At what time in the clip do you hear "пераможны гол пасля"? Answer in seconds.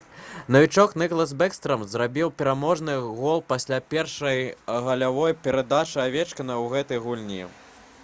2.39-3.81